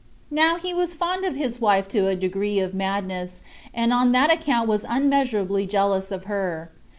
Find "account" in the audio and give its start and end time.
4.33-4.67